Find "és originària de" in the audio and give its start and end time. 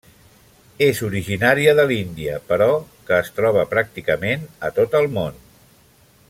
0.85-1.85